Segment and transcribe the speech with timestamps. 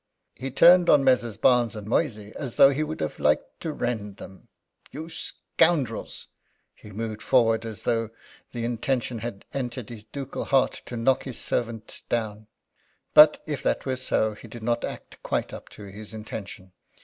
[0.33, 1.37] He turned on Messrs.
[1.37, 4.47] Barnes and Moysey as though he would have liked to rend them:
[4.89, 6.25] "You scoundrels!"
[6.73, 8.09] He moved forward as though
[8.51, 12.47] the intention had entered his ducal heart to knock his servants down.
[13.13, 16.71] But, if that were so, he did not act quite up to his intention.